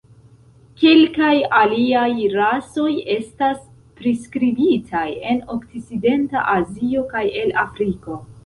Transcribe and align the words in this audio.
Kelkaj 0.83 1.33
aliaj 1.57 2.13
rasoj 2.37 2.87
estas 3.17 3.61
priskribitaj 4.01 5.07
en 5.35 5.45
Okcidenta 5.59 6.47
Azio 6.59 7.09
kaj 7.17 7.27
el 7.45 7.59
Afriko. 7.67 8.23